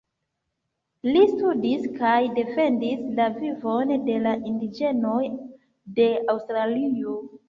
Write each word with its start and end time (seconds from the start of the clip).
Li 1.07 1.19
studis 1.33 1.83
kaj 1.97 2.13
defendis 2.39 3.03
la 3.19 3.27
vivon 3.35 3.91
de 4.07 4.15
la 4.29 4.31
indiĝenoj 4.53 5.21
de 6.01 6.09
Aŭstralio. 6.35 7.15